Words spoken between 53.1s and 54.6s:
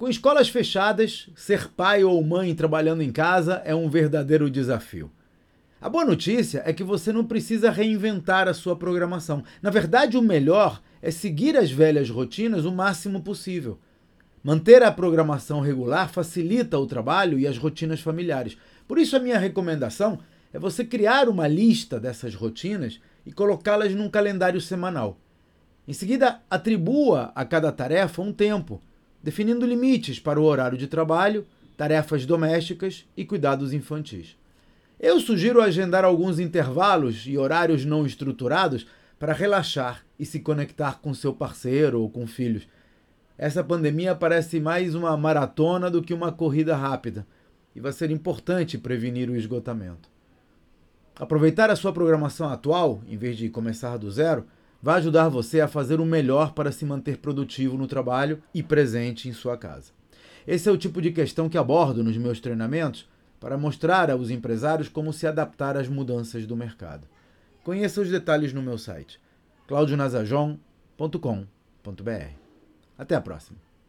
vez de começar do zero,